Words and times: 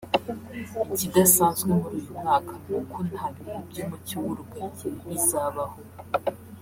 Ikidasanzwe 0.93 1.69
muri 1.81 1.95
uyu 1.99 2.13
mwaka 2.19 2.53
ni 2.67 2.73
uko 2.79 2.97
nta 3.09 3.25
bihe 3.35 3.55
by’umucyo 3.69 4.15
w’urugaryi 4.23 4.89
bizabaho 5.07 5.77